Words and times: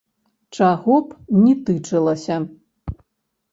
Чаго 0.59 0.95
б 1.09 1.19
ні 1.43 1.53
тычылася. 1.69 2.35